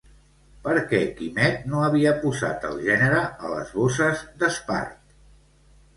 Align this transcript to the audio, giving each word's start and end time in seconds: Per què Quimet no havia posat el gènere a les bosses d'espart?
Per 0.67 0.71
què 0.93 1.01
Quimet 1.19 1.67
no 1.73 1.83
havia 1.89 2.15
posat 2.25 2.65
el 2.71 2.81
gènere 2.87 3.21
a 3.29 3.53
les 3.55 3.77
bosses 3.77 4.25
d'espart? 4.41 5.17